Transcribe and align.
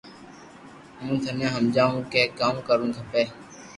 ھون 1.01 1.13
ٽني 1.23 1.45
ھمجاو 1.55 1.95
ڪي 2.11 2.23
ڪاو 2.39 2.55
ڪرو 2.67 2.87
کپي 2.95 3.23